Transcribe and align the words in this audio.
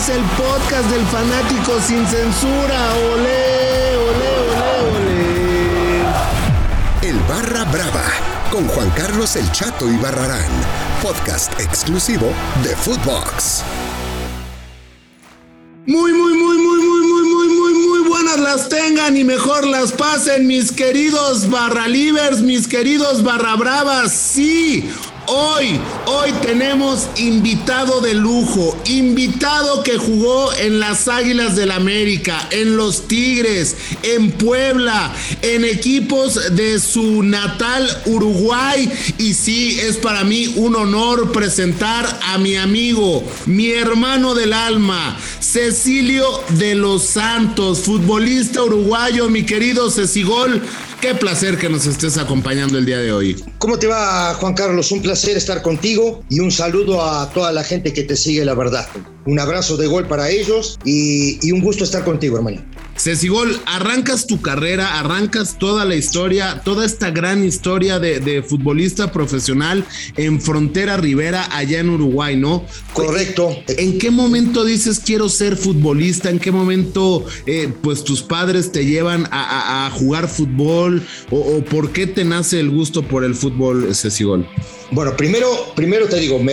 es 0.00 0.08
el 0.08 0.22
podcast 0.22 0.88
del 0.90 1.04
fanático 1.06 1.78
sin 1.80 2.06
censura. 2.06 2.94
Olé, 3.12 3.96
olé, 4.08 4.30
olé, 4.48 4.96
olé. 4.96 6.02
El 7.08 7.18
Barra 7.28 7.64
Brava 7.64 8.04
con 8.50 8.66
Juan 8.68 8.88
Carlos 8.90 9.36
El 9.36 9.50
Chato 9.52 9.90
y 9.90 9.96
Barrarán, 9.98 10.50
podcast 11.02 11.52
exclusivo 11.60 12.32
de 12.62 12.74
Footbox. 12.76 13.62
Muy, 15.86 16.12
muy, 16.12 16.34
muy, 16.34 16.56
muy, 16.56 16.82
muy, 16.82 17.06
muy, 17.06 17.28
muy, 17.28 17.48
muy, 17.48 17.74
muy 17.74 18.08
buenas 18.08 18.38
las 18.38 18.68
tengan 18.70 19.16
y 19.18 19.24
mejor 19.24 19.66
las 19.66 19.92
pasen, 19.92 20.46
mis 20.46 20.72
queridos 20.72 21.50
barra 21.50 21.86
livers, 21.88 22.40
mis 22.40 22.66
queridos 22.66 23.22
barra 23.22 23.54
bravas. 23.56 24.12
Sí, 24.12 24.88
Hoy, 25.32 25.78
hoy 26.06 26.32
tenemos 26.42 27.08
invitado 27.14 28.00
de 28.00 28.14
lujo, 28.14 28.76
invitado 28.86 29.84
que 29.84 29.96
jugó 29.96 30.52
en 30.54 30.80
las 30.80 31.06
Águilas 31.06 31.54
del 31.54 31.70
América, 31.70 32.48
en 32.50 32.76
los 32.76 33.06
Tigres, 33.06 33.76
en 34.02 34.32
Puebla, 34.32 35.14
en 35.42 35.64
equipos 35.64 36.56
de 36.56 36.80
su 36.80 37.22
natal 37.22 37.88
Uruguay. 38.06 38.92
Y 39.18 39.34
sí, 39.34 39.78
es 39.78 39.98
para 39.98 40.24
mí 40.24 40.52
un 40.56 40.74
honor 40.74 41.30
presentar 41.30 42.18
a 42.24 42.36
mi 42.38 42.56
amigo, 42.56 43.22
mi 43.46 43.70
hermano 43.70 44.34
del 44.34 44.52
alma, 44.52 45.16
Cecilio 45.38 46.42
de 46.58 46.74
los 46.74 47.04
Santos, 47.04 47.82
futbolista 47.82 48.64
uruguayo, 48.64 49.28
mi 49.28 49.44
querido 49.44 49.92
Cecigol. 49.92 50.60
Qué 51.00 51.14
placer 51.14 51.56
que 51.56 51.70
nos 51.70 51.86
estés 51.86 52.18
acompañando 52.18 52.76
el 52.76 52.84
día 52.84 52.98
de 52.98 53.10
hoy. 53.10 53.42
¿Cómo 53.56 53.78
te 53.78 53.86
va, 53.86 54.34
Juan 54.34 54.52
Carlos? 54.52 54.92
Un 54.92 55.00
placer 55.00 55.34
estar 55.34 55.62
contigo 55.62 56.22
y 56.28 56.40
un 56.40 56.50
saludo 56.50 57.02
a 57.02 57.30
toda 57.30 57.52
la 57.52 57.64
gente 57.64 57.94
que 57.94 58.02
te 58.02 58.16
sigue 58.16 58.44
la 58.44 58.52
verdad. 58.54 58.86
Un 59.24 59.40
abrazo 59.40 59.78
de 59.78 59.86
gol 59.86 60.06
para 60.06 60.28
ellos 60.28 60.78
y, 60.84 61.50
un 61.52 61.62
gusto 61.62 61.84
estar 61.84 62.04
contigo, 62.04 62.36
hermano. 62.36 62.62
Cecigol, 63.00 63.58
arrancas 63.64 64.26
tu 64.26 64.42
carrera, 64.42 64.98
arrancas 64.98 65.56
toda 65.58 65.86
la 65.86 65.94
historia, 65.94 66.60
toda 66.62 66.84
esta 66.84 67.10
gran 67.10 67.42
historia 67.42 67.98
de, 67.98 68.42
futbolista 68.42 69.10
profesional 69.10 69.86
en 70.18 70.38
Frontera 70.38 70.98
Rivera, 70.98 71.48
allá 71.50 71.80
en 71.80 71.88
Uruguay, 71.88 72.36
¿no? 72.36 72.66
Correcto. 72.92 73.56
¿En 73.68 73.98
qué 73.98 74.10
momento 74.10 74.66
dices 74.66 75.00
quiero 75.00 75.30
ser 75.30 75.56
futbolista? 75.56 76.28
¿En 76.28 76.38
qué 76.38 76.52
momento, 76.52 77.24
eh, 77.46 77.72
pues, 77.82 78.04
tus 78.04 78.20
padres 78.20 78.70
te 78.70 78.84
llevan 78.84 79.26
a, 79.30 79.90
jugar 79.94 80.28
fútbol? 80.28 81.02
O, 81.30 81.64
por 81.64 81.92
qué 81.92 82.06
te 82.06 82.26
nace 82.26 82.60
el 82.60 82.68
gusto 82.68 83.02
por 83.02 83.24
el 83.24 83.34
fútbol, 83.34 83.94
Cecigol? 83.94 84.46
Bueno, 84.90 85.16
primero, 85.16 85.72
primero 85.74 86.06
te 86.06 86.20
digo, 86.20 86.38
me, 86.38 86.52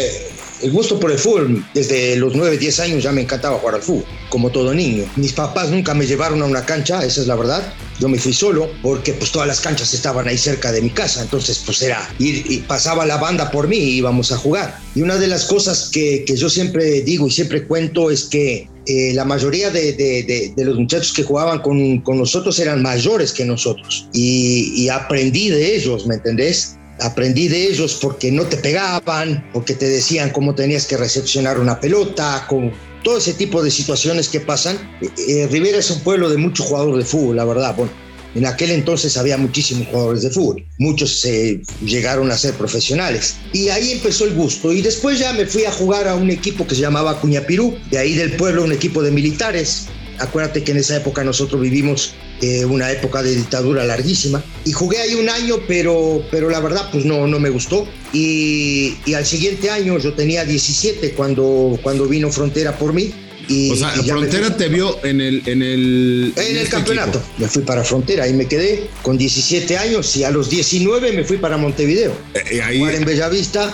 el 0.62 0.72
gusto 0.72 1.00
por 1.00 1.12
el 1.12 1.20
fútbol, 1.20 1.66
desde 1.74 2.16
los 2.16 2.36
9, 2.36 2.58
10 2.58 2.80
años 2.80 3.04
ya 3.04 3.12
me 3.12 3.22
encantaba 3.22 3.58
jugar 3.58 3.76
al 3.76 3.82
fútbol, 3.82 4.06
como 4.30 4.50
todo 4.50 4.74
niño. 4.74 5.06
Mis 5.16 5.34
papás 5.34 5.70
nunca 5.70 5.94
me 5.94 6.06
llevaron 6.06 6.42
a 6.42 6.46
una 6.46 6.66
cancha, 6.66 7.04
esa 7.04 7.22
es 7.22 7.28
la 7.28 7.36
verdad. 7.36 7.74
Yo 8.00 8.10
me 8.10 8.18
fui 8.18 8.34
solo 8.34 8.70
porque 8.82 9.14
pues 9.14 9.32
todas 9.32 9.48
las 9.48 9.60
canchas 9.60 9.94
estaban 9.94 10.28
ahí 10.28 10.38
cerca 10.38 10.72
de 10.72 10.82
mi 10.82 10.90
casa, 10.90 11.22
entonces 11.22 11.62
pues 11.66 11.82
era 11.82 12.08
ir 12.20 12.46
y 12.50 12.58
pasaba 12.60 13.06
la 13.06 13.18
banda 13.18 13.52
por 13.52 13.68
mí 13.68 13.78
y 13.78 13.98
íbamos 13.98 14.32
a 14.32 14.38
jugar. 14.38 14.80
Y 14.96 15.02
una 15.02 15.18
de 15.18 15.28
las 15.28 15.46
cosas 15.46 15.90
que, 15.92 16.24
que 16.26 16.36
yo 16.36 16.50
siempre 16.50 17.02
digo 17.02 17.28
y 17.28 17.32
siempre 17.32 17.66
cuento 17.66 18.10
es 18.12 18.26
que 18.26 18.68
eh, 18.86 19.12
la 19.14 19.26
mayoría 19.26 19.70
de, 19.70 19.94
de, 19.94 20.64
los 20.64 20.78
muchachos 20.78 21.12
que 21.12 21.24
jugaban 21.24 21.60
con, 21.60 22.00
con, 22.02 22.18
nosotros 22.18 22.58
eran 22.60 22.82
mayores 22.82 23.34
que 23.34 23.44
nosotros 23.44 24.08
y, 24.14 24.72
y 24.76 24.90
aprendí 24.90 25.50
de 25.50 25.76
ellos, 25.76 26.08
¿me 26.08 26.16
entendés? 26.16 26.78
Aprendí 27.02 27.48
de 27.48 27.68
ellos 27.68 28.00
porque 28.02 28.32
no 28.32 28.44
te 28.44 28.58
pegaban, 28.58 29.50
porque 29.54 29.74
te 29.74 29.88
decían 29.88 30.30
cómo 30.32 30.56
tenías 30.56 30.86
que 30.86 30.98
recepcionar 30.98 31.60
una 31.60 31.80
pelota, 31.80 32.46
con 32.48 32.72
todo 33.04 33.18
ese 33.18 33.34
tipo 33.34 33.64
de 33.64 33.72
situaciones 33.72 34.30
que 34.30 34.40
pasan. 34.40 34.78
Eh, 35.02 35.10
eh, 35.28 35.48
Rivera 35.52 35.78
es 35.78 35.90
un 35.92 36.02
pueblo 36.02 36.30
de 36.30 36.38
muchos 36.38 36.66
jugadores 36.66 37.06
de 37.06 37.10
fútbol, 37.10 37.38
la 37.38 37.46
verdad. 37.46 37.76
Bueno, 37.76 37.92
en 38.36 38.46
aquel 38.46 38.72
entonces 38.72 39.18
había 39.18 39.38
muchísimos 39.38 39.88
jugadores 39.88 40.22
de 40.22 40.30
fútbol, 40.30 40.64
muchos 40.78 41.22
se 41.22 41.62
llegaron 41.84 42.30
a 42.32 42.38
ser 42.38 42.54
profesionales. 42.54 43.36
Y 43.54 43.70
ahí 43.70 43.94
empezó 43.94 44.26
el 44.26 44.34
gusto. 44.34 44.72
Y 44.72 44.82
después 44.82 45.20
ya 45.20 45.34
me 45.34 45.46
fui 45.46 45.66
a 45.66 45.72
jugar 45.72 46.08
a 46.08 46.16
un 46.16 46.30
equipo 46.30 46.68
que 46.68 46.76
se 46.76 46.82
llamaba 46.82 47.20
Cuñapirú, 47.20 47.78
de 47.90 47.98
ahí 47.98 48.14
del 48.14 48.34
pueblo 48.34 48.64
un 48.64 48.72
equipo 48.72 49.02
de 49.02 49.12
militares. 49.12 49.88
Acuérdate 50.20 50.64
que 50.64 50.72
en 50.72 50.78
esa 50.78 50.98
época 50.98 51.24
nosotros 51.24 51.62
vivimos 51.62 52.14
eh, 52.42 52.66
una 52.66 52.92
época 52.92 53.24
de 53.24 53.36
dictadura 53.36 53.84
larguísima. 53.84 54.44
Y 54.66 54.72
jugué 54.72 55.00
ahí 55.00 55.16
un 55.16 55.30
año, 55.30 55.58
pero, 55.68 56.24
pero 56.32 56.50
la 56.50 56.60
verdad 56.60 56.90
pues 56.92 57.06
no, 57.06 57.28
no 57.28 57.40
me 57.40 57.50
gustó. 57.50 57.88
Y, 58.14 58.96
y 59.06 59.14
al 59.14 59.26
siguiente 59.26 59.70
año, 59.70 59.98
yo 59.98 60.14
tenía 60.14 60.46
17 60.46 61.12
cuando, 61.12 61.80
cuando 61.82 62.06
vino 62.08 62.32
Frontera 62.32 62.78
por 62.78 62.94
mí. 62.94 63.12
Y, 63.50 63.72
o 63.72 63.76
sea, 63.76 63.90
Frontera 63.90 64.56
te 64.58 64.68
vio 64.68 65.04
en 65.06 65.22
el 65.22 65.42
en 65.46 65.62
el 65.62 66.34
en, 66.36 66.44
el 66.44 66.58
este 66.58 66.70
campeonato. 66.70 67.22
Me 67.38 67.48
fui 67.48 67.64
para 67.64 67.84
Frontera 67.84 68.28
y 68.28 68.34
me 68.34 68.46
quedé 68.46 68.90
con 69.02 69.18
17 69.18 69.78
años 69.78 70.16
y 70.18 70.26
a 70.26 70.32
los 70.32 70.50
19 70.50 71.14
me 71.14 71.24
fui 71.24 71.38
para 71.38 71.58
Montevideo. 71.58 72.12
Eh, 72.34 72.44
eh 72.52 72.62
ahí... 72.62 72.84
en 72.84 73.06
Bellavista, 73.06 73.74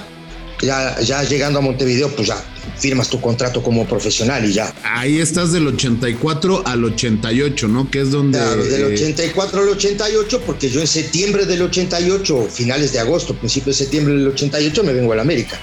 ya, 0.61 0.99
ya 1.01 1.23
llegando 1.23 1.57
a 1.57 1.61
Montevideo, 1.63 2.09
pues 2.15 2.27
ya 2.27 2.52
firmas 2.77 3.09
tu 3.09 3.19
contrato 3.21 3.61
como 3.61 3.85
profesional 3.85 4.45
y 4.45 4.53
ya. 4.53 4.73
Ahí 4.83 5.19
estás 5.19 5.51
del 5.51 5.67
84 5.67 6.63
al 6.65 6.83
88, 6.83 7.67
¿no? 7.67 7.89
Que 7.89 8.01
es 8.01 8.11
donde... 8.11 8.37
Claro, 8.37 8.63
del 8.63 8.93
84 8.93 9.61
al 9.61 9.69
88, 9.69 10.41
porque 10.45 10.69
yo 10.69 10.79
en 10.79 10.87
septiembre 10.87 11.45
del 11.45 11.61
88, 11.61 12.47
finales 12.51 12.93
de 12.93 12.99
agosto, 12.99 13.35
principio 13.35 13.71
de 13.71 13.77
septiembre 13.77 14.13
del 14.15 14.27
88, 14.27 14.83
me 14.83 14.93
vengo 14.93 15.13
a 15.13 15.15
la 15.15 15.21
América. 15.21 15.59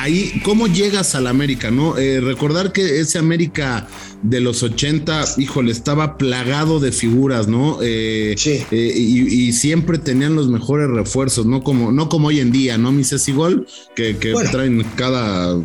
Ahí, 0.00 0.40
¿cómo 0.44 0.66
llegas 0.66 1.14
a 1.14 1.20
la 1.20 1.30
América, 1.30 1.70
no? 1.70 1.98
Eh, 1.98 2.20
recordar 2.20 2.72
que 2.72 3.00
ese 3.00 3.18
América 3.18 3.86
de 4.22 4.40
los 4.40 4.62
80, 4.62 5.34
híjole, 5.36 5.72
estaba 5.72 6.16
plagado 6.16 6.80
de 6.80 6.90
figuras, 6.90 7.48
¿no? 7.48 7.78
Eh, 7.82 8.34
sí. 8.38 8.64
Eh, 8.70 8.94
y, 8.96 9.52
siempre 9.52 9.98
tenían 9.98 10.36
los 10.36 10.48
mejores 10.48 10.88
refuerzos, 10.88 11.44
¿no? 11.44 11.62
Como, 11.62 11.92
no 11.92 12.08
como 12.08 12.28
hoy 12.28 12.40
en 12.40 12.50
día, 12.50 12.78
¿no? 12.78 12.92
Mi 12.92 13.04
Gol, 13.34 13.66
que, 13.94 14.16
que 14.16 14.32
traen 14.50 14.84
cada 14.96 15.56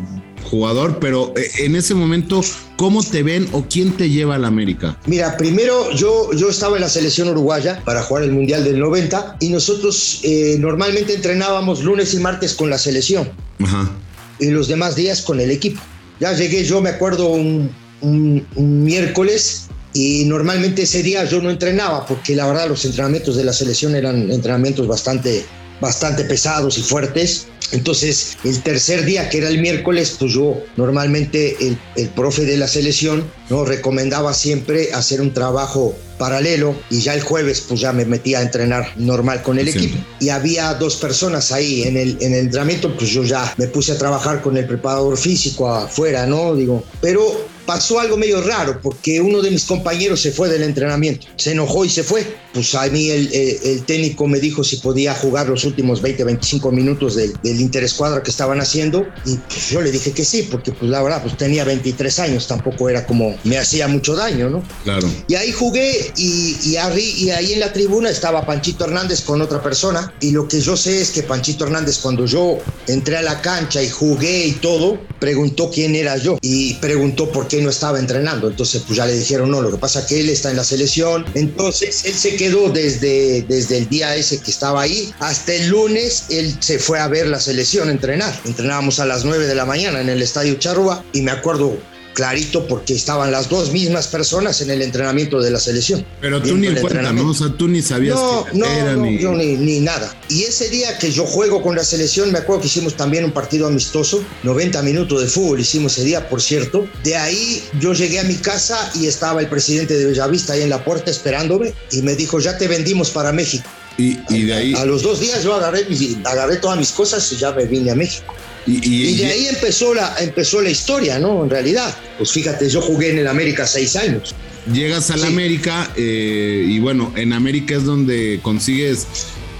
jugador, 0.46 0.98
pero 1.00 1.32
eh, 1.36 1.50
en 1.58 1.76
ese 1.76 1.94
momento, 1.94 2.40
¿cómo 2.76 3.02
te 3.02 3.22
ven 3.22 3.48
o 3.52 3.66
quién 3.68 3.92
te 3.92 4.08
lleva 4.08 4.36
a 4.36 4.38
la 4.38 4.48
América? 4.48 4.98
Mira, 5.06 5.36
primero 5.36 5.92
yo, 5.92 6.32
yo 6.32 6.48
estaba 6.48 6.76
en 6.76 6.82
la 6.82 6.88
selección 6.88 7.28
uruguaya 7.28 7.82
para 7.84 8.02
jugar 8.02 8.24
el 8.24 8.32
Mundial 8.32 8.64
del 8.64 8.78
90 8.78 9.36
y 9.40 9.50
nosotros 9.50 10.20
eh, 10.22 10.56
normalmente 10.58 11.14
entrenábamos 11.14 11.82
lunes 11.82 12.14
y 12.14 12.18
martes 12.18 12.54
con 12.54 12.70
la 12.70 12.78
selección 12.78 13.28
Ajá. 13.62 13.90
Y 14.38 14.50
los 14.50 14.68
demás 14.68 14.96
días 14.96 15.22
con 15.22 15.40
el 15.40 15.50
equipo. 15.50 15.80
Ya 16.20 16.32
llegué, 16.32 16.64
yo 16.64 16.80
me 16.80 16.90
acuerdo 16.90 17.28
un, 17.28 17.70
un, 18.00 18.44
miércoles 18.84 19.66
y 19.92 20.24
normalmente 20.24 20.82
ese 20.82 21.02
día 21.02 21.24
yo 21.24 21.40
no 21.40 21.50
entrenaba 21.50 22.06
porque 22.06 22.34
la 22.34 22.46
verdad 22.46 22.68
los 22.68 22.84
entrenamientos 22.84 23.36
de 23.36 23.44
la 23.44 23.52
selección 23.52 23.94
eran 23.94 24.30
entrenamientos 24.30 24.86
bastante 24.86 25.44
bastante 25.80 26.24
pesados 26.24 26.78
y 26.78 26.82
fuertes. 26.82 27.48
Entonces, 27.72 28.36
el 28.44 28.62
tercer 28.62 29.04
día, 29.04 29.28
que 29.28 29.38
era 29.38 29.48
el 29.48 29.58
miércoles, 29.58 30.16
pues 30.18 30.32
yo 30.32 30.62
normalmente 30.76 31.56
el, 31.60 31.78
el 31.96 32.08
profe 32.10 32.44
de 32.44 32.56
la 32.56 32.68
selección 32.68 33.24
nos 33.50 33.68
recomendaba 33.68 34.34
siempre 34.34 34.92
hacer 34.92 35.20
un 35.20 35.32
trabajo 35.32 35.96
paralelo 36.18 36.74
y 36.90 37.00
ya 37.00 37.14
el 37.14 37.20
jueves 37.20 37.62
pues 37.68 37.80
ya 37.80 37.92
me 37.92 38.04
metí 38.04 38.34
a 38.34 38.42
entrenar 38.42 38.92
normal 38.96 39.42
con 39.42 39.58
el 39.58 39.68
equipo. 39.68 39.98
Y 40.20 40.30
había 40.30 40.74
dos 40.74 40.96
personas 40.96 41.52
ahí 41.52 41.82
en 41.82 41.96
el, 41.96 42.16
en 42.20 42.32
el 42.34 42.40
entrenamiento 42.46 42.94
pues 42.96 43.10
yo 43.10 43.22
ya 43.22 43.52
me 43.56 43.66
puse 43.66 43.92
a 43.92 43.98
trabajar 43.98 44.42
con 44.42 44.56
el 44.56 44.66
preparador 44.66 45.16
físico 45.16 45.68
afuera, 45.68 46.26
¿no? 46.26 46.54
Digo, 46.54 46.84
pero 47.00 47.46
pasó 47.66 48.00
algo 48.00 48.16
medio 48.16 48.40
raro 48.40 48.80
porque 48.82 49.20
uno 49.20 49.42
de 49.42 49.50
mis 49.50 49.64
compañeros 49.64 50.20
se 50.20 50.30
fue 50.32 50.48
del 50.48 50.62
entrenamiento, 50.62 51.26
se 51.36 51.52
enojó 51.52 51.84
y 51.84 51.90
se 51.90 52.02
fue. 52.02 52.24
Pues 52.54 52.74
a 52.74 52.86
mí 52.86 53.10
el, 53.10 53.30
el, 53.34 53.82
técnico 53.82 54.26
me 54.26 54.40
dijo 54.40 54.64
si 54.64 54.76
podía 54.76 55.12
jugar 55.14 55.46
los 55.46 55.64
últimos 55.64 56.00
20, 56.00 56.24
25 56.24 56.72
minutos 56.72 57.14
del, 57.14 57.34
del 57.42 57.60
interescuadra 57.60 58.22
que 58.22 58.30
estaban 58.30 58.60
haciendo 58.60 59.06
y 59.26 59.36
pues 59.36 59.68
yo 59.68 59.82
le 59.82 59.90
dije 59.90 60.12
que 60.12 60.24
sí, 60.24 60.48
porque 60.50 60.72
pues 60.72 60.90
la 60.90 61.02
verdad 61.02 61.20
pues 61.22 61.36
tenía 61.36 61.64
23 61.64 62.18
años, 62.20 62.46
tampoco 62.46 62.88
era 62.88 63.06
como 63.06 63.36
me 63.44 63.58
hacía 63.58 63.88
mucho 63.88 64.16
daño, 64.16 64.48
¿no? 64.48 64.62
Claro. 64.84 65.06
Y 65.28 65.34
ahí 65.34 65.52
jugué 65.52 66.12
y, 66.16 66.56
y, 66.62 66.76
y 66.76 67.30
ahí 67.30 67.52
en 67.52 67.60
la 67.60 67.74
tribuna 67.74 68.08
estaba 68.08 68.46
Panchito 68.46 68.86
Hernández 68.86 69.20
con 69.20 69.42
otra 69.42 69.62
persona 69.62 70.14
y 70.20 70.30
lo 70.30 70.48
que 70.48 70.60
yo 70.60 70.78
sé 70.78 71.02
es 71.02 71.10
que 71.10 71.24
Panchito 71.24 71.64
Hernández 71.64 71.98
cuando 71.98 72.24
yo 72.24 72.58
entré 72.86 73.18
a 73.18 73.22
la 73.22 73.42
cancha 73.42 73.82
y 73.82 73.90
jugué 73.90 74.46
y 74.46 74.52
todo, 74.52 74.98
preguntó 75.18 75.70
quién 75.70 75.94
era 75.94 76.16
yo 76.16 76.38
y 76.40 76.74
preguntó 76.74 77.30
por 77.30 77.48
qué 77.48 77.55
no 77.60 77.70
estaba 77.70 77.98
entrenando. 77.98 78.48
Entonces, 78.48 78.82
pues 78.86 78.96
ya 78.96 79.06
le 79.06 79.14
dijeron, 79.14 79.50
no, 79.50 79.60
lo 79.60 79.70
que 79.70 79.78
pasa 79.78 80.00
es 80.00 80.06
que 80.06 80.20
él 80.20 80.28
está 80.28 80.50
en 80.50 80.56
la 80.56 80.64
selección. 80.64 81.24
Entonces, 81.34 82.04
él 82.04 82.14
se 82.14 82.36
quedó 82.36 82.70
desde, 82.70 83.42
desde 83.42 83.78
el 83.78 83.88
día 83.88 84.14
ese 84.16 84.40
que 84.40 84.50
estaba 84.50 84.82
ahí 84.82 85.12
hasta 85.20 85.54
el 85.54 85.68
lunes, 85.68 86.24
él 86.30 86.56
se 86.60 86.78
fue 86.78 86.98
a 86.98 87.08
ver 87.08 87.26
la 87.26 87.40
selección 87.40 87.90
entrenar. 87.90 88.38
Entrenábamos 88.44 89.00
a 89.00 89.06
las 89.06 89.24
9 89.24 89.46
de 89.46 89.54
la 89.54 89.64
mañana 89.64 90.00
en 90.00 90.08
el 90.08 90.22
estadio 90.22 90.54
Charrua 90.54 91.04
y 91.12 91.22
me 91.22 91.30
acuerdo 91.30 91.76
clarito 92.16 92.66
porque 92.66 92.94
estaban 92.94 93.30
las 93.30 93.50
dos 93.50 93.72
mismas 93.72 94.08
personas 94.08 94.62
en 94.62 94.70
el 94.70 94.80
entrenamiento 94.80 95.38
de 95.38 95.50
la 95.50 95.60
selección. 95.60 96.04
Pero 96.22 96.40
tú 96.40 96.56
ni 96.56 96.66
en 96.66 96.80
cuenta, 96.80 97.12
¿no? 97.12 97.30
O 97.30 97.34
sea, 97.34 97.48
tú 97.50 97.68
ni 97.68 97.82
sabías 97.82 98.16
no, 98.16 98.46
que 98.50 98.56
no, 98.56 98.66
era 98.66 98.94
no, 98.94 99.02
ni... 99.02 99.18
yo 99.18 99.32
ni, 99.32 99.54
ni 99.56 99.80
nada. 99.80 100.16
Y 100.30 100.44
ese 100.44 100.70
día 100.70 100.96
que 100.96 101.12
yo 101.12 101.26
juego 101.26 101.62
con 101.62 101.76
la 101.76 101.84
selección, 101.84 102.32
me 102.32 102.38
acuerdo 102.38 102.62
que 102.62 102.68
hicimos 102.68 102.96
también 102.96 103.26
un 103.26 103.32
partido 103.32 103.66
amistoso, 103.66 104.24
90 104.44 104.80
minutos 104.82 105.20
de 105.20 105.28
fútbol 105.28 105.60
hicimos 105.60 105.92
ese 105.92 106.04
día, 106.04 106.26
por 106.30 106.40
cierto. 106.40 106.88
De 107.04 107.16
ahí 107.16 107.62
yo 107.78 107.92
llegué 107.92 108.18
a 108.18 108.24
mi 108.24 108.36
casa 108.36 108.90
y 108.94 109.06
estaba 109.06 109.42
el 109.42 109.48
presidente 109.48 109.98
de 109.98 110.06
Bellavista 110.06 110.54
ahí 110.54 110.62
en 110.62 110.70
la 110.70 110.82
puerta 110.82 111.10
esperándome 111.10 111.74
y 111.92 112.00
me 112.00 112.14
dijo, 112.14 112.40
ya 112.40 112.56
te 112.56 112.66
vendimos 112.66 113.10
para 113.10 113.30
México. 113.30 113.68
Y, 113.98 114.18
y 114.30 114.44
de 114.44 114.54
ahí... 114.54 114.74
A 114.74 114.86
los 114.86 115.02
dos 115.02 115.20
días 115.20 115.42
yo 115.42 115.54
agarré, 115.54 115.86
agarré 116.24 116.56
todas 116.56 116.78
mis 116.78 116.92
cosas 116.92 117.30
y 117.32 117.36
ya 117.36 117.52
me 117.52 117.66
vine 117.66 117.90
a 117.90 117.94
México. 117.94 118.34
Y, 118.66 118.72
y- 118.88 119.08
Y 119.10 119.16
de 119.18 119.26
ahí 119.26 119.46
empezó 119.48 119.94
la, 119.94 120.14
empezó 120.18 120.60
la 120.60 120.70
historia, 120.70 121.18
¿no? 121.18 121.44
En 121.44 121.50
realidad. 121.50 121.94
Pues 122.18 122.32
fíjate, 122.32 122.68
yo 122.68 122.80
jugué 122.80 123.10
en 123.10 123.18
el 123.18 123.28
América 123.28 123.66
seis 123.66 123.94
años. 123.96 124.34
llegas 124.72 125.10
a 125.12 125.16
la 125.16 125.26
Sí. 125.26 125.32
América 125.32 125.92
eh, 125.96 126.64
y 126.68 126.80
bueno, 126.80 127.12
en 127.14 127.32
América 127.32 127.76
es 127.76 127.84
donde 127.84 128.40
consigues 128.42 129.06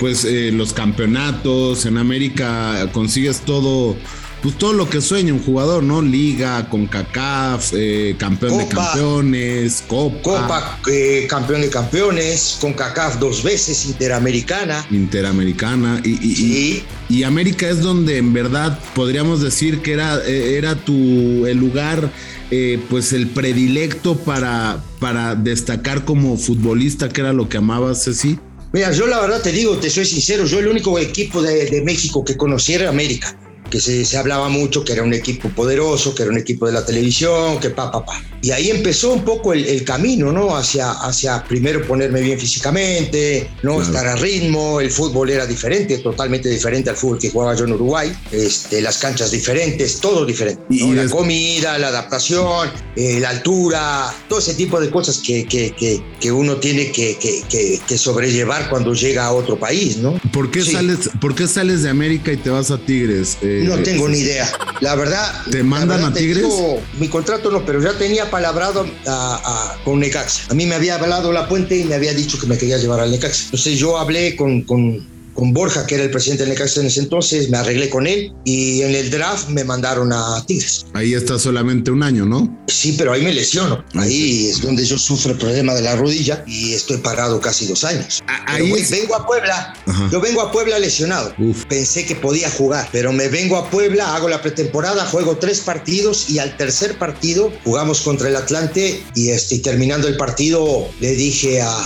pues 0.00 0.24
eh, 0.24 0.50
los 0.52 0.72
campeonatos, 0.72 1.86
en 1.86 1.96
América 1.96 2.90
consigues 2.92 3.38
todo, 3.42 3.96
pues 4.42 4.58
todo 4.58 4.72
lo 4.72 4.90
que 4.90 5.00
sueña 5.00 5.32
un 5.32 5.42
jugador, 5.42 5.84
¿no? 5.84 6.02
Liga, 6.02 6.68
con 6.68 6.86
CACAF, 6.88 7.72
campeón 8.18 8.58
de 8.58 8.66
campeones, 8.68 9.84
Copa, 9.86 10.20
Copa, 10.22 10.80
eh, 10.90 11.26
campeón 11.30 11.60
de 11.62 11.70
campeones, 11.70 12.58
con 12.60 12.72
CACAF 12.74 13.18
dos 13.20 13.42
veces, 13.44 13.86
Interamericana. 13.86 14.84
Interamericana 14.90 16.00
y, 16.04 16.10
y- 16.10 16.32
y- 16.32 16.34
Sí, 16.34 16.84
y 17.08 17.22
América 17.22 17.68
es 17.68 17.80
donde 17.80 18.18
en 18.18 18.32
verdad 18.32 18.78
podríamos 18.94 19.40
decir 19.40 19.80
que 19.80 19.92
era, 19.92 20.18
eh, 20.26 20.56
era 20.56 20.74
tu 20.74 21.46
el 21.46 21.56
lugar, 21.56 22.10
eh, 22.50 22.80
pues 22.90 23.12
el 23.12 23.28
predilecto 23.28 24.16
para, 24.16 24.82
para 24.98 25.34
destacar 25.34 26.04
como 26.04 26.36
futbolista, 26.36 27.08
que 27.08 27.20
era 27.20 27.32
lo 27.32 27.48
que 27.48 27.58
amabas, 27.58 28.04
Ceci. 28.04 28.38
Mira, 28.72 28.92
yo 28.92 29.06
la 29.06 29.20
verdad 29.20 29.40
te 29.40 29.52
digo, 29.52 29.76
te 29.76 29.88
soy 29.88 30.04
sincero, 30.04 30.44
yo 30.44 30.58
el 30.58 30.68
único 30.68 30.98
equipo 30.98 31.40
de, 31.42 31.66
de 31.66 31.82
México 31.82 32.24
que 32.24 32.36
conocí 32.36 32.74
era 32.74 32.88
América, 32.88 33.38
que 33.70 33.80
se, 33.80 34.04
se 34.04 34.16
hablaba 34.16 34.48
mucho 34.48 34.84
que 34.84 34.92
era 34.92 35.02
un 35.02 35.14
equipo 35.14 35.48
poderoso, 35.50 36.14
que 36.14 36.22
era 36.22 36.32
un 36.32 36.38
equipo 36.38 36.66
de 36.66 36.72
la 36.72 36.84
televisión, 36.84 37.58
que 37.60 37.70
pa, 37.70 37.90
pa, 37.90 38.04
pa. 38.04 38.22
Y 38.42 38.50
ahí 38.52 38.70
empezó 38.70 39.12
un 39.12 39.24
poco 39.24 39.52
el, 39.52 39.64
el 39.66 39.82
camino, 39.84 40.30
¿no? 40.32 40.56
Hacia, 40.56 40.90
hacia 40.92 41.42
primero 41.44 41.84
ponerme 41.86 42.20
bien 42.20 42.38
físicamente, 42.38 43.48
¿no? 43.62 43.76
Claro. 43.76 43.82
Estar 43.86 44.06
a 44.06 44.16
ritmo, 44.16 44.80
el 44.80 44.90
fútbol 44.90 45.30
era 45.30 45.46
diferente, 45.46 45.98
totalmente 45.98 46.48
diferente 46.48 46.90
al 46.90 46.96
fútbol 46.96 47.18
que 47.18 47.30
jugaba 47.30 47.54
yo 47.54 47.64
en 47.64 47.72
Uruguay, 47.72 48.12
este, 48.32 48.80
las 48.80 48.98
canchas 48.98 49.30
diferentes, 49.30 50.00
todo 50.00 50.24
diferente. 50.24 50.62
¿no? 50.68 50.76
y 50.76 50.92
la 50.94 51.08
comida, 51.08 51.78
la 51.78 51.88
adaptación, 51.88 52.70
eh, 52.94 53.18
la 53.20 53.30
altura, 53.30 54.14
todo 54.28 54.38
ese 54.38 54.54
tipo 54.54 54.80
de 54.80 54.90
cosas 54.90 55.18
que, 55.18 55.44
que, 55.46 55.72
que, 55.72 56.02
que 56.20 56.30
uno 56.32 56.56
tiene 56.56 56.92
que, 56.92 57.16
que, 57.18 57.42
que, 57.48 57.80
que 57.86 57.98
sobrellevar 57.98 58.68
cuando 58.70 58.94
llega 58.94 59.24
a 59.26 59.32
otro 59.32 59.58
país, 59.58 59.96
¿no? 59.98 60.20
¿Por 60.32 60.50
qué, 60.50 60.62
Sí. 60.62 60.72
sales, 60.72 61.10
¿Por 61.20 61.34
qué 61.34 61.46
sales 61.46 61.82
de 61.84 61.90
América 61.90 62.32
y 62.32 62.36
te 62.36 62.50
vas 62.50 62.70
a 62.70 62.78
Tigres? 62.78 63.38
Eh, 63.42 63.55
No 63.64 63.78
tengo 63.78 64.08
ni 64.08 64.18
idea. 64.18 64.50
La 64.80 64.94
verdad. 64.94 65.42
¿Te 65.50 65.62
mandan 65.62 65.88
verdad 65.98 66.10
a 66.10 66.12
te 66.14 66.20
Tigres? 66.20 66.38
digo, 66.42 66.80
mi 66.98 67.08
contrato 67.08 67.50
no, 67.50 67.64
pero 67.64 67.82
ya 67.82 67.92
tenía 67.94 68.30
palabrado 68.30 68.86
a- 69.06 69.76
a- 69.78 69.84
con 69.84 70.00
Necaxa. 70.00 70.44
A 70.50 70.54
mí 70.54 70.66
me 70.66 70.74
había 70.74 70.96
hablado 70.96 71.32
la 71.32 71.48
puente 71.48 71.76
y 71.76 71.84
me 71.84 71.94
había 71.94 72.12
dicho 72.14 72.38
que 72.38 72.46
me 72.46 72.58
quería 72.58 72.78
llevar 72.78 73.00
al 73.00 73.10
Necaxa. 73.10 73.44
Entonces 73.46 73.78
yo 73.78 73.98
hablé 73.98 74.36
con, 74.36 74.62
con, 74.62 75.06
con 75.36 75.52
Borja, 75.52 75.86
que 75.86 75.94
era 75.96 76.04
el 76.04 76.10
presidente 76.10 76.42
del 76.44 76.50
Necaxa 76.54 76.80
en 76.80 76.86
ese 76.86 77.00
entonces, 77.00 77.48
me 77.50 77.58
arreglé 77.58 77.88
con 77.90 78.06
él 78.06 78.32
y 78.44 78.82
en 78.82 78.94
el 78.94 79.10
draft 79.10 79.48
me 79.50 79.62
mandaron 79.64 80.12
a 80.12 80.42
Tigres. 80.46 80.86
Ahí 80.94 81.14
está 81.14 81.38
solamente 81.38 81.90
un 81.90 82.02
año, 82.02 82.24
¿no? 82.24 82.64
Sí, 82.66 82.94
pero 82.98 83.12
ahí 83.12 83.22
me 83.22 83.32
lesiono. 83.32 83.84
Ahí 83.94 84.46
es 84.48 84.60
donde 84.62 84.84
yo 84.84 84.98
sufro 84.98 85.32
el 85.32 85.38
problema 85.38 85.74
de 85.74 85.82
la 85.82 85.94
rodilla 85.94 86.42
y 86.46 86.72
estoy 86.72 86.96
parado 86.96 87.40
casi 87.40 87.66
dos 87.66 87.84
años. 87.84 88.22
A- 88.26 88.44
Pero, 88.56 88.64
ahí 88.64 88.72
es- 88.72 88.90
vengo 88.90 89.14
a 89.14 89.26
Puebla. 89.26 89.74
Ajá. 89.86 90.08
Yo 90.10 90.20
vengo 90.20 90.40
a 90.40 90.50
Puebla 90.50 90.78
lesionado. 90.78 91.34
Uf. 91.38 91.64
Pensé 91.66 92.06
que 92.06 92.16
podía 92.16 92.50
jugar, 92.50 92.88
pero 92.90 93.12
me 93.12 93.28
vengo 93.28 93.56
a 93.56 93.70
Puebla, 93.70 94.16
hago 94.16 94.28
la 94.28 94.40
pretemporada, 94.42 95.04
juego 95.06 95.36
tres 95.36 95.60
partidos 95.60 96.30
y 96.30 96.38
al 96.38 96.56
tercer 96.56 96.98
partido 96.98 97.52
jugamos 97.64 98.00
contra 98.00 98.28
el 98.28 98.36
Atlante 98.36 99.04
y 99.14 99.28
este, 99.30 99.58
terminando 99.58 100.08
el 100.08 100.16
partido 100.16 100.88
le 101.00 101.14
dije 101.14 101.60
a, 101.60 101.76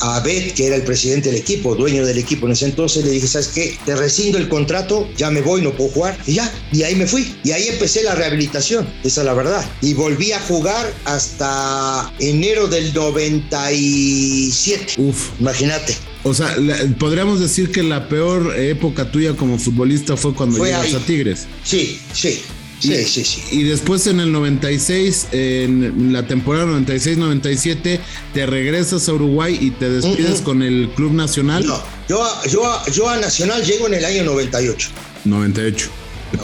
a 0.00 0.16
Abed, 0.16 0.52
que 0.52 0.66
era 0.66 0.76
el 0.76 0.82
presidente 0.82 1.30
del 1.30 1.38
equipo, 1.40 1.74
dueño 1.74 2.04
del 2.04 2.18
equipo 2.18 2.46
en 2.46 2.52
ese 2.52 2.66
entonces, 2.66 3.04
le 3.04 3.10
dije, 3.10 3.26
¿sabes 3.26 3.48
qué? 3.48 3.76
Te 3.84 3.96
rescindo 3.96 4.38
el 4.38 4.48
contrato, 4.48 5.08
ya 5.16 5.30
me 5.30 5.40
voy, 5.40 5.62
no 5.62 5.72
puedo 5.72 5.90
jugar. 5.90 6.18
Y 6.26 6.34
ya, 6.34 6.52
y 6.72 6.82
ahí 6.82 6.94
me 6.94 7.06
fui. 7.06 7.34
Y 7.44 7.52
ahí 7.52 7.68
empecé 7.68 8.02
la 8.02 8.14
rehabilitación, 8.14 8.86
esa 9.02 9.20
es 9.20 9.24
la 9.26 9.34
verdad. 9.34 9.64
Y 9.80 9.94
volví 9.94 10.32
a 10.32 10.40
jugar 10.40 10.92
hasta 11.04 12.12
enero 12.18 12.66
del 12.66 12.92
97. 12.94 14.94
Uf. 14.98 15.30
Imagínate. 15.40 15.96
O 16.26 16.32
sea, 16.32 16.56
podríamos 16.98 17.38
decir 17.38 17.70
que 17.70 17.82
la 17.82 18.08
peor 18.08 18.58
época 18.58 19.10
tuya 19.10 19.34
como 19.34 19.58
futbolista 19.58 20.16
fue 20.16 20.34
cuando 20.34 20.56
Fue 20.56 20.68
llegas 20.68 20.86
ahí. 20.86 20.94
a 20.94 20.98
Tigres. 21.00 21.46
Sí, 21.62 22.00
sí, 22.14 22.40
sí, 22.88 23.04
sí, 23.04 23.24
sí. 23.24 23.42
Y 23.50 23.62
después 23.64 24.06
en 24.06 24.20
el 24.20 24.32
96, 24.32 25.28
en 25.32 26.12
la 26.12 26.26
temporada 26.26 26.66
96-97, 26.66 28.00
te 28.32 28.46
regresas 28.46 29.08
a 29.08 29.12
Uruguay 29.12 29.58
y 29.60 29.70
te 29.70 29.88
despides 29.90 30.36
Ujú. 30.36 30.42
con 30.44 30.62
el 30.62 30.90
Club 30.94 31.12
Nacional 31.12 31.66
No, 31.66 31.82
yo, 32.08 32.22
a- 32.24 32.46
yo, 32.46 32.66
a- 32.70 32.86
yo 32.90 33.08
a 33.08 33.16
Nacional 33.16 33.64
llego 33.64 33.86
en 33.86 33.94
el 33.94 34.04
año 34.04 34.24
98. 34.24 34.88
98. 35.24 35.88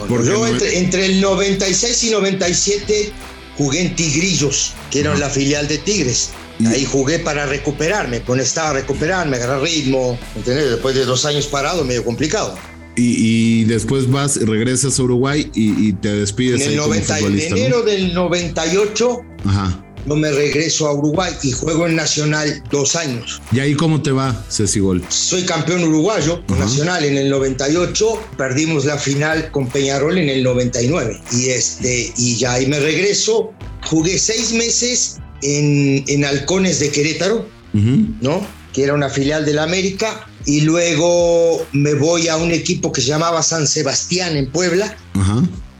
Porque 0.07 0.27
yo 0.27 0.33
no- 0.39 0.47
entre, 0.47 0.77
entre 0.79 1.05
el 1.07 1.21
96 1.21 2.03
y 2.05 2.09
97 2.11 3.11
jugué 3.57 3.81
en 3.81 3.95
Tigrillos, 3.95 4.73
que 4.89 5.01
era 5.01 5.15
la 5.17 5.29
filial 5.29 5.67
de 5.67 5.77
Tigres. 5.77 6.29
Y- 6.59 6.67
Ahí 6.67 6.85
jugué 6.85 7.17
para 7.19 7.45
recuperarme, 7.45 8.21
pues 8.21 8.37
necesitaba 8.37 8.73
recuperarme, 8.73 9.35
agarrar 9.37 9.61
ritmo, 9.61 10.17
¿entendés? 10.35 10.69
Después 10.69 10.93
de 10.95 11.05
dos 11.05 11.25
años 11.25 11.47
parado, 11.47 11.83
medio 11.83 12.03
complicado. 12.05 12.55
Y, 12.95 13.61
y 13.61 13.63
después 13.65 14.09
vas, 14.11 14.37
regresas 14.37 14.99
a 14.99 15.03
Uruguay 15.03 15.49
y, 15.55 15.87
y 15.87 15.93
te 15.93 16.09
despides 16.13 16.61
En 16.61 16.71
el 16.73 16.77
como 16.77 16.87
90, 16.93 17.13
en 17.17 17.23
futbolista. 17.23 17.49
¿no? 17.51 17.57
enero 17.57 17.81
del 17.83 18.13
98 18.13 19.21
Ajá. 19.45 19.85
yo 20.07 20.15
me 20.15 20.31
regreso 20.31 20.87
a 20.87 20.93
Uruguay 20.93 21.31
y 21.43 21.51
juego 21.51 21.87
en 21.87 21.95
Nacional 21.95 22.63
dos 22.71 22.95
años. 22.95 23.41
¿Y 23.51 23.59
ahí 23.59 23.73
cómo 23.75 24.01
te 24.01 24.11
va, 24.11 24.43
Ceci 24.49 24.79
Gol? 24.79 25.03
Soy 25.09 25.43
campeón 25.43 25.83
uruguayo 25.83 26.43
Ajá. 26.49 26.59
nacional 26.59 27.05
en 27.05 27.17
el 27.17 27.29
98, 27.29 28.05
perdimos 28.37 28.85
la 28.85 28.97
final 28.97 29.51
con 29.51 29.67
Peñarol 29.67 30.17
en 30.17 30.29
el 30.29 30.43
99 30.43 31.19
y 31.31 31.49
este 31.49 32.11
y 32.17 32.35
ya 32.37 32.53
ahí 32.53 32.65
me 32.67 32.79
regreso, 32.79 33.53
jugué 33.85 34.17
seis 34.17 34.53
meses 34.53 35.17
en, 35.43 36.03
en 36.07 36.25
Halcones 36.25 36.79
de 36.79 36.89
Querétaro. 36.89 37.47
¿no? 37.73 38.45
Que 38.73 38.83
era 38.83 38.93
una 38.93 39.09
filial 39.09 39.45
de 39.45 39.53
la 39.53 39.63
América 39.63 40.27
y 40.45 40.61
luego 40.61 41.65
me 41.73 41.93
voy 41.93 42.27
a 42.27 42.37
un 42.37 42.51
equipo 42.51 42.91
que 42.91 43.01
se 43.01 43.07
llamaba 43.07 43.43
San 43.43 43.67
Sebastián 43.67 44.35
en 44.37 44.49
Puebla, 44.51 44.95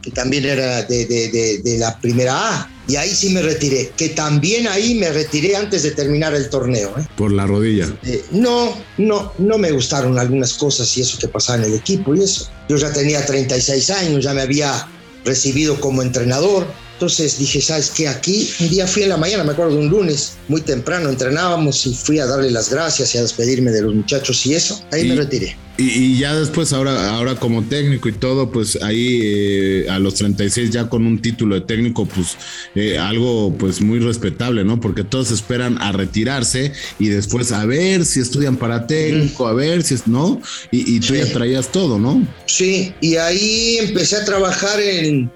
que 0.01 0.12
también 0.12 0.45
era 0.45 0.83
de, 0.83 1.05
de- 1.05 1.29
de- 1.29 1.57
de 1.60 1.77
la 1.77 2.00
primera 2.00 2.33
A. 2.55 2.67
Y 2.88 2.95
ahí 2.98 3.10
sí 3.15 3.29
me 3.29 3.41
retiré, 3.41 3.91
que 3.95 4.10
también 4.10 4.67
ahí 4.67 4.95
me 4.95 5.10
retiré 5.12 5.55
antes 5.55 5.83
de 5.83 5.91
terminar 5.91 6.33
el 6.33 6.50
torneo. 6.50 6.89
¿eh? 7.00 7.07
Por 7.15 7.31
la 7.31 7.45
rodilla. 7.45 7.88
Eh, 8.03 8.24
no, 8.31 8.75
no, 8.98 9.31
no 9.38 9.57
me 9.57 9.71
gustaron 9.71 10.17
algunas 10.19 10.53
cosas 10.55 10.98
y 10.98 11.01
eso 11.01 11.17
que 11.19 11.27
pasaba 11.27 11.60
en 11.60 11.65
el 11.71 11.75
equipo 11.75 12.13
y 12.15 12.24
eso. 12.24 12.50
Yo 12.67 12.75
ya 12.77 12.91
tenía 12.91 13.25
36 13.25 13.89
años, 13.91 14.24
ya 14.24 14.33
me 14.33 14.41
había 14.41 14.88
recibido 15.24 15.79
como 15.79 16.01
entrenador. 16.01 16.65
Entonces 17.01 17.39
dije, 17.39 17.60
¿sabes 17.62 17.89
qué? 17.89 18.08
Aquí 18.08 18.48
un 18.60 18.70
día 18.70 18.86
fui 18.86 19.01
en 19.01 19.10
la 19.10 19.17
mañana, 19.17 19.43
me 19.43 19.53
acuerdo 19.53 19.75
un 19.75 19.88
lunes, 19.89 20.34
muy 20.48 20.62
temprano 20.62 21.10
entrenábamos 21.10 21.84
y 21.88 21.96
fui 21.96 22.20
a 22.20 22.27
darle 22.27 22.51
las 22.51 22.70
gracias 22.70 23.15
y 23.15 23.17
a 23.17 23.24
despedirme 23.24 23.72
de 23.72 23.81
los 23.81 23.96
muchachos 23.96 24.46
y 24.46 24.53
eso. 24.53 24.79
Ahí 24.91 25.05
Y- 25.05 25.10
me 25.10 25.15
retiré. 25.15 25.58
Y, 25.77 25.84
y 25.84 26.20
ya 26.20 26.36
después, 26.36 26.74
ahora, 26.74 27.10
ahora 27.15 27.36
como 27.38 27.63
técnico 27.63 28.08
y 28.08 28.12
todo, 28.12 28.51
pues 28.51 28.77
ahí 28.84 29.20
eh, 29.24 29.88
a 29.89 29.98
los 29.98 30.13
36 30.13 30.70
ya 30.70 30.89
con 30.89 31.08
un 31.08 31.20
título 31.24 31.55
de 31.55 31.62
técnico, 31.62 32.05
pues 32.05 32.38
eh, 32.75 33.00
algo 33.00 33.55
pues 33.58 33.81
muy 33.81 33.98
respetable, 33.98 34.63
¿no? 34.63 34.79
Porque 34.79 35.03
todos 35.03 35.31
esperan 35.31 35.81
a 35.81 35.91
retirarse 35.91 36.72
y 37.00 37.08
después 37.08 37.51
a 37.51 37.65
ver 37.65 38.05
si 38.05 38.20
estudian 38.20 38.58
para 38.58 38.86
técnico, 38.86 39.48
a 39.48 39.53
ver 39.53 39.81
si 39.81 39.96
es, 39.96 40.05
¿no? 40.05 40.39
Y, 40.72 40.98
y 40.98 41.00
tú 41.00 41.15
Sí. 41.15 41.20
ya 41.20 41.34
traías 41.34 41.72
todo, 41.72 41.98
¿no? 41.98 42.27
Sí, 42.46 42.93
y 43.01 43.15
ahí 43.15 43.77
empecé 43.79 44.17
a 44.17 44.25
trabajar 44.25 44.79
en, 44.79 45.31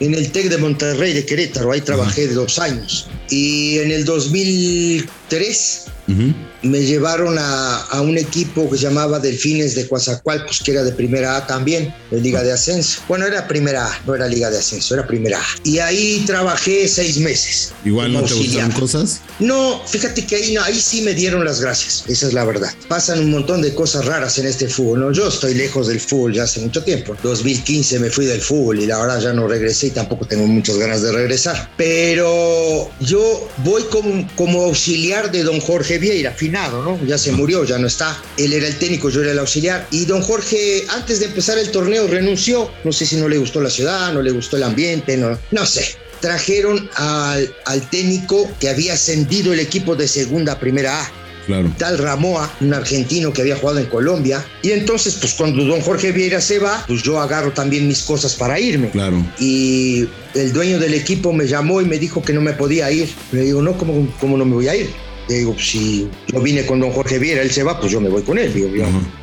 en 0.00 0.14
el 0.14 0.30
TEC 0.30 0.48
de 0.48 0.58
Monterrey 0.58 1.12
de 1.12 1.24
Querétaro, 1.24 1.72
ahí 1.72 1.80
trabajé 1.80 2.28
dos 2.28 2.58
años. 2.58 3.08
Y 3.30 3.78
en 3.78 3.90
el 3.90 4.04
2003 4.04 5.86
me 6.64 6.80
llevaron 6.80 7.36
a, 7.38 8.00
un 8.00 8.18
equipo 8.18 8.68
que 8.70 8.76
se 8.76 8.84
llamaba 8.84 9.18
Delfines 9.18 9.74
de 9.74 9.86
Coazacualcos, 9.88 10.60
que 10.64 10.72
era 10.72 10.82
de 10.82 10.92
primera 10.92 11.36
A 11.36 11.46
también, 11.46 11.94
de 12.10 12.20
Liga 12.20 12.42
de 12.42 12.52
Ascenso. 12.52 13.00
Bueno, 13.08 13.26
era 13.26 13.46
primera 13.46 13.86
A, 13.86 14.00
no 14.06 14.14
era 14.14 14.26
Liga 14.26 14.50
de 14.50 14.58
Ascenso, 14.58 14.94
era 14.94 15.06
primera 15.06 15.38
A. 15.38 15.44
Y 15.64 15.78
ahí 15.78 16.22
trabajé 16.26 16.88
seis 16.88 17.18
meses. 17.18 17.72
¿Igual 17.84 18.12
no 18.12 18.22
te 18.22 18.34
gustaron 18.34 18.72
cosas? 18.72 19.20
No, 19.38 19.82
fíjate 19.86 20.26
que 20.26 20.36
ahí, 20.36 20.56
ahí 20.56 20.80
sí 20.80 21.02
me 21.02 21.14
dieron 21.14 21.44
las 21.44 21.60
gracias, 21.60 22.04
esa 22.08 22.26
es 22.26 22.32
la 22.32 22.44
verdad. 22.44 22.72
Pasan 22.88 23.20
un 23.20 23.30
montón 23.30 23.62
de 23.62 23.74
cosas 23.74 24.04
raras 24.04 24.38
en 24.38 24.46
este 24.46 24.68
fútbol, 24.68 25.00
¿no? 25.00 25.12
Yo 25.12 25.28
estoy 25.28 25.54
lejos 25.54 25.86
del 25.86 26.00
fútbol 26.00 26.32
ya 26.32 26.44
hace 26.44 26.60
mucho 26.60 26.82
tiempo. 26.82 27.16
2015 27.22 27.98
me 28.00 28.10
fui 28.10 28.26
del 28.26 28.40
fútbol 28.40 28.80
y 28.80 28.86
la 28.86 28.98
verdad 29.00 29.20
ya 29.20 29.32
no 29.32 29.46
regresé 29.46 29.88
y 29.88 29.90
tampoco 29.90 30.26
tengo 30.26 30.46
muchas 30.46 30.76
ganas 30.76 31.02
de 31.02 31.12
regresar. 31.12 31.70
Pero 31.76 32.90
yo 33.00 33.48
voy 33.58 33.82
como, 33.84 34.28
como 34.36 34.62
auxiliar 34.64 35.30
de 35.30 35.42
don 35.42 35.60
Jorge 35.60 35.98
Vieira, 35.98 36.32
¿no? 36.54 37.04
Ya 37.04 37.18
se 37.18 37.32
murió, 37.32 37.64
ya 37.64 37.78
no 37.78 37.86
está. 37.86 38.16
Él 38.36 38.52
era 38.52 38.66
el 38.66 38.76
técnico, 38.76 39.10
yo 39.10 39.22
era 39.22 39.32
el 39.32 39.38
auxiliar. 39.38 39.86
Y 39.90 40.04
don 40.04 40.22
Jorge, 40.22 40.84
antes 40.88 41.20
de 41.20 41.26
empezar 41.26 41.58
el 41.58 41.70
torneo, 41.70 42.06
renunció. 42.06 42.70
No 42.84 42.92
sé 42.92 43.06
si 43.06 43.16
no 43.16 43.28
le 43.28 43.38
gustó 43.38 43.60
la 43.60 43.70
ciudad, 43.70 44.12
no 44.12 44.22
le 44.22 44.30
gustó 44.30 44.56
el 44.56 44.62
ambiente, 44.62 45.16
no, 45.16 45.38
no 45.50 45.66
sé. 45.66 45.96
Trajeron 46.20 46.88
al, 46.94 47.54
al 47.66 47.90
técnico 47.90 48.50
que 48.58 48.68
había 48.68 48.94
ascendido 48.94 49.52
el 49.52 49.60
equipo 49.60 49.94
de 49.94 50.08
segunda 50.08 50.52
a 50.52 50.60
primera 50.60 51.02
A. 51.02 51.12
Claro. 51.46 51.70
Tal 51.76 51.98
Ramoa, 51.98 52.50
un 52.62 52.72
argentino 52.72 53.32
que 53.32 53.42
había 53.42 53.56
jugado 53.56 53.78
en 53.78 53.86
Colombia. 53.86 54.42
Y 54.62 54.70
entonces, 54.70 55.14
pues 55.20 55.34
cuando 55.34 55.62
don 55.64 55.80
Jorge 55.82 56.12
Vieira 56.12 56.40
se 56.40 56.58
va, 56.58 56.82
pues 56.86 57.02
yo 57.02 57.20
agarro 57.20 57.52
también 57.52 57.86
mis 57.86 58.02
cosas 58.02 58.34
para 58.34 58.58
irme. 58.58 58.90
Claro. 58.90 59.22
Y 59.38 60.08
el 60.34 60.52
dueño 60.54 60.78
del 60.78 60.94
equipo 60.94 61.32
me 61.32 61.46
llamó 61.46 61.82
y 61.82 61.84
me 61.84 61.98
dijo 61.98 62.22
que 62.22 62.32
no 62.32 62.40
me 62.40 62.54
podía 62.54 62.90
ir. 62.90 63.08
Le 63.32 63.42
digo, 63.42 63.60
no, 63.60 63.76
¿cómo, 63.76 64.10
cómo 64.20 64.38
no 64.38 64.46
me 64.46 64.54
voy 64.54 64.68
a 64.68 64.76
ir? 64.76 65.03
Digo, 65.28 65.56
si 65.58 66.08
yo 66.28 66.40
vine 66.40 66.66
con 66.66 66.80
don 66.80 66.90
Jorge 66.90 67.18
Viera, 67.18 67.42
él 67.42 67.50
se 67.50 67.62
va, 67.62 67.78
pues 67.80 67.90
yo 67.90 68.00
me 68.00 68.08
voy 68.08 68.22
con 68.22 68.38
él. 68.38 68.52
Digo, 68.52 68.68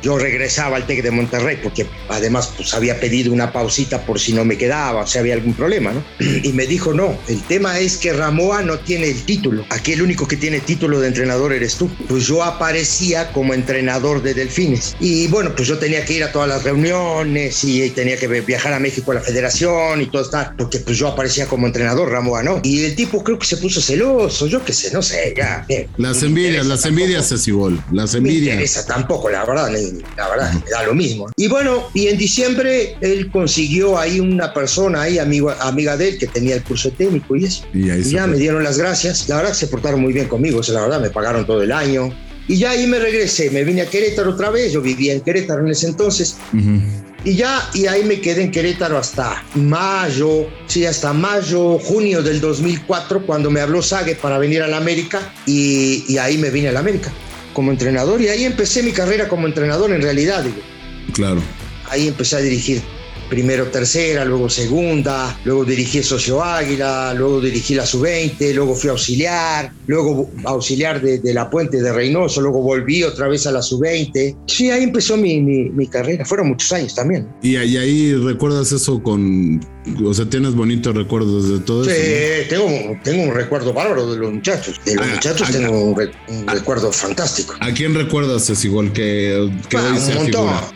yo, 0.02 0.18
regresaba 0.18 0.76
al 0.76 0.86
TEC 0.86 1.02
de 1.02 1.10
Monterrey 1.10 1.58
porque 1.62 1.86
además 2.12 2.52
pues 2.56 2.74
había 2.74 3.00
pedido 3.00 3.32
una 3.32 3.52
pausita 3.52 4.04
por 4.04 4.18
si 4.18 4.32
no 4.32 4.44
me 4.44 4.58
quedaba, 4.58 5.02
o 5.02 5.06
si 5.06 5.18
había 5.18 5.34
algún 5.34 5.54
problema, 5.54 5.92
¿no? 5.92 6.02
Y 6.42 6.52
me 6.52 6.66
dijo, 6.66 6.92
no, 6.92 7.16
el 7.28 7.40
tema 7.42 7.78
es 7.78 7.96
que 7.96 8.12
Ramoa 8.12 8.62
no 8.62 8.78
tiene 8.78 9.08
el 9.08 9.22
título. 9.22 9.64
Aquí 9.70 9.92
el 9.92 10.02
único 10.02 10.26
que 10.26 10.36
tiene 10.36 10.60
título 10.60 11.00
de 11.00 11.08
entrenador 11.08 11.52
eres 11.52 11.76
tú. 11.76 11.90
Pues 12.08 12.26
yo 12.26 12.42
aparecía 12.42 13.32
como 13.32 13.54
entrenador 13.54 14.22
de 14.22 14.34
Delfines. 14.34 14.96
Y 15.00 15.28
bueno, 15.28 15.54
pues 15.54 15.68
yo 15.68 15.78
tenía 15.78 16.04
que 16.04 16.14
ir 16.14 16.24
a 16.24 16.32
todas 16.32 16.48
las 16.48 16.64
reuniones 16.64 17.62
y 17.64 17.88
tenía 17.90 18.16
que 18.16 18.26
viajar 18.26 18.72
a 18.72 18.78
México 18.78 19.12
a 19.12 19.16
la 19.16 19.20
federación 19.20 20.00
y 20.00 20.06
todo 20.06 20.22
está, 20.22 20.54
porque 20.56 20.78
pues 20.80 20.98
yo 20.98 21.08
aparecía 21.08 21.46
como 21.46 21.66
entrenador, 21.66 22.10
Ramoa 22.10 22.42
no. 22.42 22.60
Y 22.62 22.84
el 22.84 22.94
tipo 22.94 23.22
creo 23.22 23.38
que 23.38 23.46
se 23.46 23.56
puso 23.56 23.80
celoso, 23.80 24.46
yo 24.46 24.64
qué 24.64 24.72
sé, 24.72 24.92
no 24.92 25.02
sé, 25.02 25.34
ya. 25.36 25.66
Las 25.96 26.22
envidias, 26.22 26.66
las 26.66 26.84
envidias 26.86 27.30
es 27.32 27.46
igual, 27.48 27.82
las 27.92 28.14
envidias. 28.14 28.60
esa 28.60 28.86
tampoco, 28.86 29.30
la 29.30 29.44
verdad, 29.44 29.70
la 30.16 30.28
verdad, 30.28 30.52
me 30.52 30.70
da 30.70 30.82
lo 30.84 30.94
mismo. 30.94 31.30
Y 31.36 31.48
bueno, 31.48 31.88
y 31.94 32.01
en 32.08 32.18
diciembre 32.18 32.96
él 33.00 33.30
consiguió 33.30 33.98
ahí 33.98 34.20
una 34.20 34.52
persona 34.52 35.02
ahí, 35.02 35.18
amigo, 35.18 35.50
amiga 35.60 35.96
de 35.96 36.10
él, 36.10 36.18
que 36.18 36.26
tenía 36.26 36.54
el 36.54 36.62
curso 36.62 36.90
técnico 36.90 37.36
y 37.36 37.44
eso. 37.44 37.64
Y, 37.72 38.02
ya 38.02 38.26
me 38.26 38.36
dieron 38.36 38.64
las 38.64 38.78
gracias. 38.78 39.28
La 39.28 39.36
verdad 39.36 39.52
se 39.52 39.66
portaron 39.66 40.00
muy 40.00 40.12
bien 40.12 40.28
conmigo, 40.28 40.60
la 40.68 40.82
verdad, 40.82 41.00
me 41.00 41.10
pagaron 41.10 41.46
todo 41.46 41.62
el 41.62 41.72
año. 41.72 42.12
Y 42.48 42.56
ya 42.56 42.70
ahí 42.70 42.86
me 42.86 42.98
regresé, 42.98 43.50
me 43.50 43.62
vine 43.62 43.82
a 43.82 43.86
Querétaro 43.86 44.30
otra 44.30 44.50
vez, 44.50 44.72
yo 44.72 44.82
vivía 44.82 45.12
en 45.12 45.20
Querétaro 45.20 45.64
en 45.64 45.70
ese 45.70 45.86
entonces. 45.86 46.36
Y 47.24 47.34
ya, 47.34 47.70
y 47.72 47.86
ahí 47.86 48.02
me 48.02 48.20
quedé 48.20 48.42
en 48.42 48.50
Querétaro 48.50 48.98
hasta 48.98 49.44
mayo, 49.54 50.48
sí, 50.66 50.84
hasta 50.84 51.12
mayo, 51.12 51.78
junio 51.78 52.20
del 52.20 52.40
2004, 52.40 53.24
cuando 53.24 53.48
me 53.48 53.60
habló 53.60 53.80
Sague 53.80 54.16
para 54.16 54.38
venir 54.38 54.62
a 54.62 54.66
la 54.66 54.78
América, 54.78 55.20
y, 55.46 56.04
y 56.08 56.18
ahí 56.18 56.36
me 56.36 56.50
vine 56.50 56.68
a 56.68 56.72
la 56.72 56.80
América 56.80 57.12
como 57.52 57.70
entrenador, 57.70 58.20
y 58.20 58.28
ahí 58.28 58.44
empecé 58.44 58.82
mi 58.82 58.92
carrera 58.92 59.28
como 59.28 59.46
entrenador 59.46 59.92
en 59.92 60.02
realidad, 60.02 60.42
digo. 60.42 60.56
Claro. 61.12 61.40
Ahí 61.92 62.08
empecé 62.08 62.36
a 62.36 62.40
dirigir 62.40 62.80
primero 63.28 63.66
tercera, 63.66 64.24
luego 64.24 64.48
segunda, 64.48 65.38
luego 65.44 65.62
dirigí 65.64 66.02
Socio 66.02 66.42
Águila, 66.42 67.12
luego 67.12 67.38
dirigí 67.38 67.74
la 67.74 67.84
sub-20, 67.84 68.54
luego 68.54 68.74
fui 68.74 68.88
auxiliar, 68.88 69.70
luego 69.86 70.30
auxiliar 70.44 71.02
de, 71.02 71.34
la 71.34 71.50
Puente 71.50 71.82
de 71.82 71.92
Reynoso, 71.92 72.40
luego 72.40 72.62
volví 72.62 73.02
otra 73.02 73.28
vez 73.28 73.46
a 73.46 73.52
la 73.52 73.60
sub-20. 73.60 74.36
Sí, 74.46 74.70
ahí 74.70 74.84
empezó 74.84 75.18
mi, 75.18 75.40
mi, 75.40 75.86
carrera, 75.86 76.24
fueron 76.24 76.48
muchos 76.48 76.72
años 76.72 76.94
también. 76.94 77.28
¿Y, 77.42 77.58
y 77.58 77.76
ahí 77.76 78.14
recuerdas 78.14 78.72
eso 78.72 79.02
con, 79.02 79.60
o 80.04 80.14
sea, 80.14 80.26
tienes 80.26 80.54
bonitos 80.54 80.94
recuerdos 80.94 81.48
de 81.48 81.58
todo 81.60 81.82
eso. 81.82 81.92
Sí, 81.92 82.48
tengo, 82.48 82.96
tengo 83.02 83.24
un 83.24 83.34
recuerdo 83.34 83.72
bárbaro 83.72 84.12
de 84.12 84.18
los 84.18 84.32
muchachos. 84.32 84.80
De 84.84 84.94
los 84.94 85.06
ah, 85.06 85.10
muchachos 85.14 85.48
ah, 85.48 85.52
tengo 85.52 85.84
un, 85.84 86.10
ah, 86.46 86.54
recuerdo 86.54 86.92
fantástico. 86.92 87.54
¿A 87.60 87.72
quién 87.72 87.94
recuerdas 87.94 88.48
es 88.48 88.64
igual 88.64 88.92
que, 88.92 89.50
que 89.68 89.76
hoy 89.76 89.98
se 89.98 90.12
figura? 90.12 90.70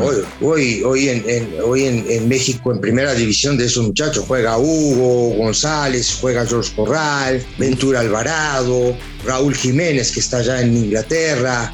hoy, 0.00 0.24
Hoy, 0.40 0.82
hoy, 0.84 1.08
en, 1.08 1.54
hoy 1.64 1.84
en, 1.84 2.28
México, 2.28 2.72
en 2.72 2.80
primera 2.80 3.14
división 3.14 3.58
de 3.58 3.66
esos 3.66 3.84
muchachos, 3.84 4.24
juega 4.26 4.58
Hugo 4.58 5.36
González, 5.36 6.18
juega 6.20 6.46
George 6.46 6.72
Corral, 6.76 7.44
Ventura 7.58 8.00
Alvarado, 8.00 8.96
Raúl 9.24 9.54
Jiménez, 9.54 10.12
que 10.12 10.20
está 10.20 10.38
allá 10.38 10.62
en 10.62 10.76
Inglaterra. 10.76 11.72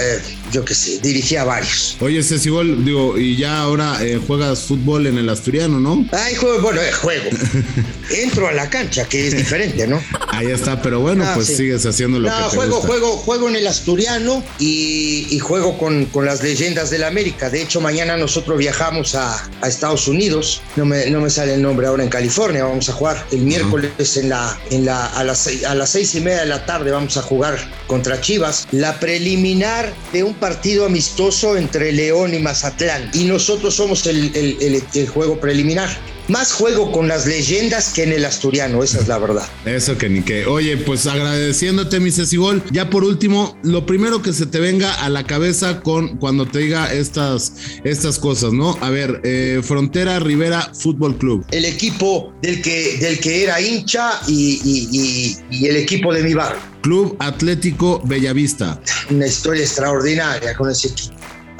Eh, 0.00 0.20
yo 0.52 0.64
qué 0.64 0.74
sé, 0.74 0.98
dirigía 1.00 1.44
varios. 1.44 1.96
Oye, 2.00 2.22
Cecibol, 2.22 2.84
digo, 2.84 3.18
y 3.18 3.36
ya 3.36 3.60
ahora 3.60 3.98
eh, 4.04 4.20
juegas 4.26 4.60
fútbol 4.62 5.06
en 5.06 5.18
el 5.18 5.28
Asturiano, 5.28 5.80
¿no? 5.80 6.06
Ay, 6.12 6.34
juego, 6.34 6.60
bueno, 6.60 6.80
eh, 6.80 6.92
juego. 6.92 7.30
Entro 8.10 8.48
a 8.48 8.52
la 8.52 8.68
cancha, 8.68 9.04
que 9.04 9.28
es 9.28 9.36
diferente, 9.36 9.86
¿no? 9.86 10.02
Ahí 10.28 10.46
está, 10.50 10.80
pero 10.82 11.00
bueno, 11.00 11.24
ah, 11.26 11.32
pues 11.34 11.48
sigues 11.48 11.84
haciendo 11.86 12.18
lo 12.18 12.28
que 12.28 12.34
te 12.34 12.56
juego, 12.56 12.80
juego, 12.80 13.16
juego 13.16 13.48
en 13.48 13.56
el 13.56 13.66
Asturiano 13.66 14.42
y, 14.58 15.38
juego 15.40 15.78
con, 15.78 16.06
con, 16.06 16.24
las 16.24 16.42
leyendas 16.42 16.90
del 16.90 17.04
América. 17.04 17.50
De 17.50 17.62
hecho, 17.62 17.80
mañana 17.80 18.16
nosotros 18.16 18.58
viajamos 18.58 19.14
a, 19.14 19.50
a, 19.60 19.68
Estados 19.68 20.08
Unidos. 20.08 20.62
No 20.76 20.84
me, 20.84 21.10
no 21.10 21.20
me 21.20 21.30
sale 21.30 21.54
el 21.54 21.62
nombre 21.62 21.86
ahora 21.86 22.02
en 22.02 22.08
California. 22.08 22.64
Vamos 22.64 22.88
a 22.88 22.92
jugar 22.92 23.24
el 23.32 23.40
miércoles 23.40 24.16
en 24.16 24.28
la, 24.28 24.58
en 24.70 24.84
la, 24.84 25.06
a, 25.06 25.24
las, 25.24 25.48
a 25.66 25.74
las 25.74 25.90
seis 25.90 26.14
y 26.14 26.20
media 26.20 26.40
de 26.40 26.46
la 26.46 26.64
tarde. 26.66 26.90
Vamos 26.90 27.16
a 27.16 27.22
jugar 27.22 27.58
contra 27.86 28.20
Chivas. 28.20 28.66
La 28.72 28.98
preliminar 28.98 29.92
de 30.12 30.22
un 30.22 30.34
partido 30.40 30.86
amistoso 30.86 31.56
entre 31.56 31.92
León 31.92 32.34
y 32.34 32.38
Mazatlán. 32.38 33.10
Y 33.12 33.24
nosotros 33.24 33.74
somos 33.74 34.06
el, 34.06 34.34
el, 34.34 35.08
juego 35.08 35.38
preliminar. 35.38 35.88
Más 36.30 36.52
juego 36.52 36.92
con 36.92 37.08
las 37.08 37.26
leyendas 37.26 37.92
que 37.92 38.04
en 38.04 38.12
el 38.12 38.24
asturiano, 38.24 38.84
esa 38.84 39.00
es 39.00 39.08
la 39.08 39.18
verdad. 39.18 39.48
Eso 39.64 39.98
que 39.98 40.08
ni 40.08 40.22
que. 40.22 40.46
Oye, 40.46 40.76
pues 40.76 41.08
agradeciéndote, 41.08 41.98
mi 41.98 42.12
Cecibol. 42.12 42.62
Ya 42.70 42.88
por 42.88 43.02
último, 43.02 43.58
lo 43.64 43.84
primero 43.84 44.22
que 44.22 44.32
se 44.32 44.46
te 44.46 44.60
venga 44.60 44.94
a 44.94 45.08
la 45.08 45.24
cabeza 45.24 45.80
con 45.80 46.18
cuando 46.18 46.46
te 46.46 46.60
diga 46.60 46.92
estas, 46.92 47.54
estas 47.82 48.20
cosas, 48.20 48.52
¿no? 48.52 48.78
A 48.80 48.90
ver, 48.90 49.20
eh, 49.24 49.60
Frontera 49.64 50.20
Rivera 50.20 50.70
Fútbol 50.72 51.18
Club. 51.18 51.44
El 51.50 51.64
equipo 51.64 52.32
del 52.42 52.62
que, 52.62 52.98
del 52.98 53.18
que 53.18 53.42
era 53.42 53.60
hincha 53.60 54.20
y, 54.28 55.36
y 55.50 55.66
el 55.66 55.76
equipo 55.76 56.14
de 56.14 56.22
mi 56.22 56.34
barrio. 56.34 56.60
Club 56.82 57.16
Atlético 57.18 58.00
Bellavista. 58.04 58.80
Una 59.10 59.26
historia 59.26 59.64
extraordinaria 59.64 60.54
con 60.54 60.70
ese 60.70 60.88
equipo. 60.88 61.16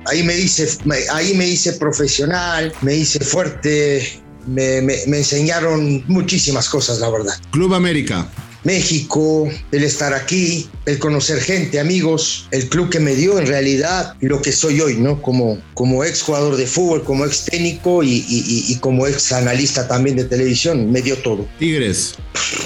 Ahí 0.07 0.23
me 0.23 0.39
hice, 0.39 0.69
ahí 1.13 1.35
me 1.35 1.49
hice 1.49 1.73
profesional, 1.73 2.73
me 2.83 2.95
hice 2.95 3.19
fuerte, 3.21 4.23
me, 4.47 4.81
me, 4.83 4.97
me 5.07 5.19
enseñaron 5.19 6.05
muchísimas 6.09 6.69
cosas, 6.69 6.99
la 6.99 7.11
verdad. 7.11 7.35
Club 7.51 7.75
América. 7.75 8.29
México, 8.65 9.49
el 9.73 9.85
estar 9.85 10.13
aquí, 10.13 10.69
el 10.85 10.99
conocer 10.99 11.41
gente, 11.41 11.81
amigos, 11.81 12.47
el 12.51 12.69
club 12.69 12.91
que 12.91 13.01
me 13.01 13.15
dio 13.15 13.39
en 13.39 13.47
realidad 13.47 14.15
lo 14.21 14.43
que 14.43 14.53
soy 14.53 14.81
hoy, 14.81 14.97
¿no? 14.97 15.23
Como, 15.23 15.59
como 15.75 16.05
ex 16.05 16.23
jugador 16.23 16.57
de 16.57 16.67
fútbol, 16.67 17.03
como 17.03 17.25
ex 17.25 17.47
técnico 17.47 18.03
y, 18.03 18.25
y, 18.29 18.67
y 18.69 18.77
como 18.77 19.07
ex 19.07 19.33
analista 19.33 19.89
también 19.89 20.17
de 20.17 20.25
televisión, 20.25 20.93
me 20.93 21.01
dio 21.01 21.17
todo. 21.19 21.49
Tigres. 21.59 22.17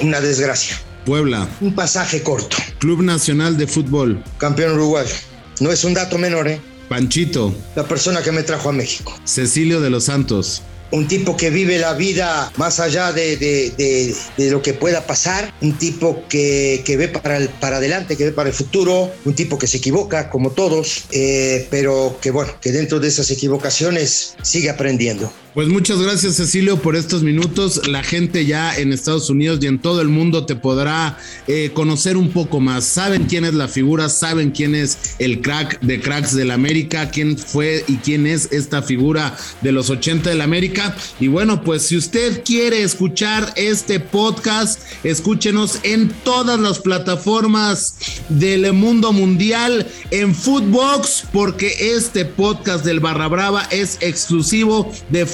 Una 0.03 0.21
desgracia. 0.21 0.81
Puebla. 1.07 1.49
Un 1.61 1.75
pasaje 1.75 2.23
corto. 2.23 2.57
Club 2.79 3.03
Nacional 3.03 3.57
de 3.57 3.67
Fútbol. 3.67 4.23
Campeón 4.39 4.73
uruguayo. 4.73 5.15
No 5.61 5.71
es 5.71 5.85
un 5.85 5.95
dato 5.95 6.19
menor, 6.19 6.49
¿eh? 6.49 6.61
Panchito. 6.89 7.55
La 7.77 7.87
persona 7.87 8.23
que 8.23 8.33
me 8.33 8.43
trajo 8.43 8.71
a 8.71 8.73
México. 8.73 9.15
Cecilio 9.25 9.81
de 9.81 9.91
los 9.91 10.05
Santos 10.05 10.63
un 10.95 11.09
tipo 11.09 11.37
que 11.37 11.51
vive 11.51 11.79
la 11.79 11.95
vida 11.95 12.53
más 12.57 12.79
allá 12.79 13.13
de, 13.13 13.37
de, 13.37 14.15
de, 14.37 14.51
lo 14.51 14.63
que 14.63 14.75
pueda 14.75 15.07
pasar, 15.07 15.53
un 15.61 15.77
tipo 15.77 16.23
que, 16.29 16.83
que 16.85 16.97
ve 16.97 17.09
para, 17.09 17.37
el, 17.37 17.49
para 17.49 17.79
adelante, 17.79 18.17
que 18.17 18.27
ve 18.27 18.33
para 18.33 18.49
el 18.49 18.55
futuro, 18.55 19.11
un 19.25 19.35
tipo 19.35 19.59
que 19.59 19.67
se 19.67 19.79
equivoca 19.79 20.31
como 20.31 20.53
todos, 20.53 21.07
eh, 21.11 21.67
pero 21.69 22.17
que 22.21 22.31
bueno, 22.31 22.53
que 22.61 22.71
dentro 22.71 23.01
de 23.01 23.09
esas 23.09 23.29
equivocaciones 23.33 24.37
sigue 24.43 24.71
aprendiendo. 24.71 25.33
Pues 25.55 25.69
muchas 25.69 26.03
gracias 26.03 26.35
Cecilio 26.35 26.83
por 26.83 26.97
estos 26.97 27.23
minutos. 27.23 27.87
La 27.87 28.03
gente 28.03 28.45
ya 28.45 28.77
en 28.77 28.93
Estados 28.93 29.31
Unidos 29.31 29.61
y 29.63 29.69
en 29.69 29.79
todo 29.79 30.01
el 30.01 30.09
mundo 30.09 30.47
te 30.47 30.57
podrá 30.57 31.17
eh, 31.47 31.71
conocer 31.73 32.17
un 32.17 32.31
poco 32.31 32.59
más. 32.59 32.85
Saben 32.87 33.27
quién 33.27 33.45
es 33.45 33.55
la 33.55 33.69
figura, 33.69 34.09
saben 34.09 34.51
quién 34.51 34.75
es 34.75 35.15
el 35.21 35.43
crack 35.43 35.79
de 35.81 36.01
cracks 36.01 36.35
del 36.35 36.51
América, 36.51 37.09
quién 37.11 37.39
fue 37.39 37.85
y 37.87 37.99
quién 37.99 38.27
es 38.27 38.51
esta 38.51 38.83
figura 38.83 39.39
de 39.61 39.71
los 39.71 39.91
80 39.91 40.29
del 40.31 40.41
América. 40.41 40.97
Y 41.21 41.29
bueno, 41.29 41.63
pues 41.63 41.83
si 41.83 41.97
usted 41.99 42.43
quiere 42.45 42.83
escuchar 42.83 43.53
este 43.55 44.01
podcast, 44.01 44.81
escúchenos 45.05 45.79
en 45.85 46.09
todas 46.25 46.59
las 46.59 46.81
plataformas 46.81 47.95
del 48.29 48.73
mundo 48.73 49.13
mundial 49.13 49.87
en 50.11 50.35
Footbox, 50.35 51.29
porque 51.33 51.95
este 51.95 52.25
podcast 52.25 52.85
del 52.85 52.99
Barra 52.99 53.29
Brava 53.29 53.69
es 53.71 53.99
exclusivo 54.01 54.91
de 55.11 55.27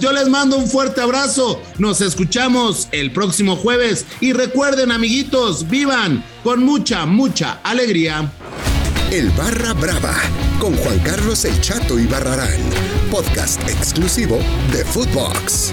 Yo 0.00 0.12
les 0.12 0.28
mando 0.28 0.56
un 0.58 0.68
fuerte 0.68 1.00
abrazo. 1.00 1.60
Nos 1.78 2.00
escuchamos 2.00 2.88
el 2.92 3.12
próximo 3.12 3.56
jueves 3.56 4.04
y 4.20 4.32
recuerden, 4.32 4.92
amiguitos, 4.92 5.68
vivan 5.68 6.22
con 6.42 6.62
mucha, 6.62 7.06
mucha 7.06 7.60
alegría. 7.62 8.30
El 9.10 9.30
Barra 9.30 9.72
Brava 9.72 10.14
con 10.58 10.76
Juan 10.76 10.98
Carlos 11.00 11.44
El 11.44 11.58
Chato 11.60 11.98
y 11.98 12.06
Barrarán, 12.06 12.60
podcast 13.10 13.60
exclusivo 13.68 14.38
de 14.72 14.84
Footbox. 14.84 15.72